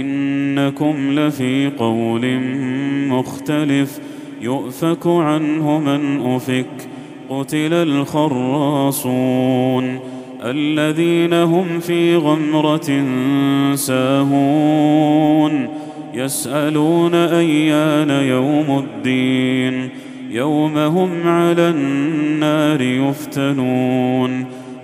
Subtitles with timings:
[0.00, 2.40] إنكم لفي قول
[3.08, 4.00] مختلف
[4.40, 6.88] يؤفك عنه من أفك
[7.30, 9.32] قتل الخراصون
[10.44, 13.04] الذين هم في غمرة
[13.74, 15.68] ساهون
[16.14, 19.88] يسألون أيان يوم الدين
[20.30, 24.61] يوم هم على النار يفتنون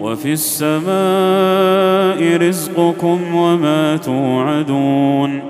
[0.00, 0.86] وفي السماء
[2.48, 5.40] رزقكم وما توعدون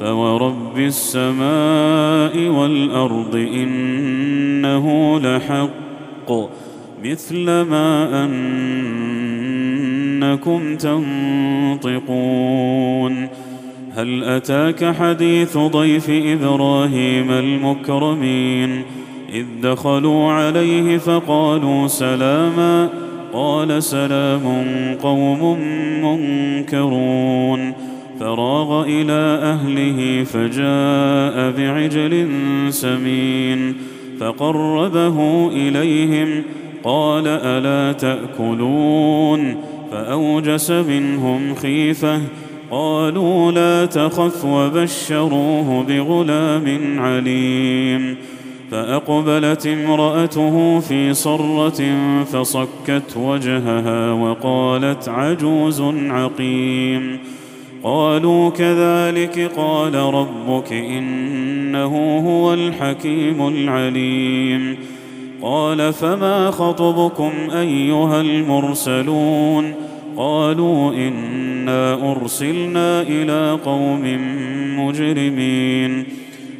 [0.00, 6.32] فورب السماء والأرض إنه لحق
[7.04, 8.24] مثل ما
[10.24, 10.76] أنكم
[11.82, 13.28] تنطقون
[13.94, 18.82] هل أتاك حديث ضيف إبراهيم المكرمين
[19.32, 24.44] إذ دخلوا عليه فقالوا سلاما قال سلام
[25.02, 25.58] قوم
[26.02, 27.72] منكرون.
[28.20, 32.26] فراغ إلى أهله فجاء بعجل
[32.70, 33.74] سمين.
[34.20, 36.42] فقربه إليهم
[36.84, 39.56] قال ألا تأكلون؟
[39.92, 42.20] فأوجس منهم خيفة
[42.70, 48.16] قالوا لا تخف وبشروه بغلام عليم.
[48.70, 51.82] فأقبلت امرأته في صرة
[52.24, 57.18] فصكت وجهها وقالت عجوز عقيم.
[57.82, 64.76] قالوا كذلك قال ربك إنه هو الحكيم العليم.
[65.42, 69.74] قال فما خطبكم أيها المرسلون؟
[70.16, 74.02] قالوا إنا أرسلنا إلى قوم
[74.78, 76.25] مجرمين.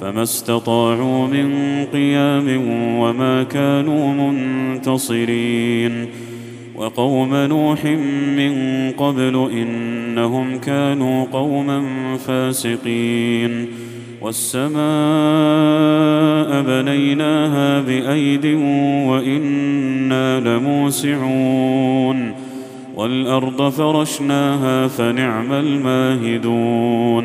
[0.00, 1.54] فما استطاعوا من
[1.92, 6.06] قيام وما كانوا منتصرين.
[6.76, 7.84] وقوم نوح
[8.36, 8.52] من
[8.90, 11.84] قبل إنهم كانوا قوما
[12.16, 13.66] فاسقين.
[14.22, 14.78] والسماء
[16.62, 18.46] بنيناها بأيد
[19.08, 22.34] وإنا لموسعون.
[22.96, 27.24] والأرض فرشناها فنعم الماهدون.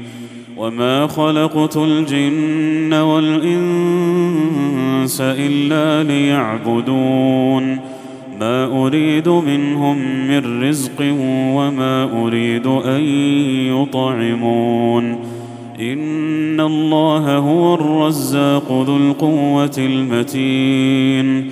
[0.57, 4.41] وما خلقت الجن والانس
[5.21, 7.79] الا ليعبدون
[8.39, 13.01] ما اريد منهم من رزق وما اريد ان
[13.67, 15.19] يطعمون
[15.79, 21.51] ان الله هو الرزاق ذو القوه المتين